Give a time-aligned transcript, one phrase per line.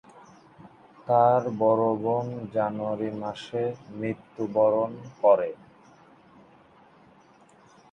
[1.07, 3.63] তার বড় বোন জানুয়ারি মাসে
[3.91, 4.91] মৃত্যুবরণ
[5.21, 5.49] করে।